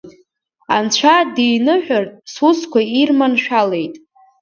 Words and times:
Анцәа 0.75 1.15
диныҳәартә, 1.35 2.17
сусқәа 2.33 2.79
ирманшәалеит. 3.01 3.95